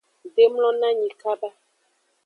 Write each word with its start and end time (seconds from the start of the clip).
De 0.35 0.43
mlonanyi 0.51 1.09
kaba. 1.21 1.49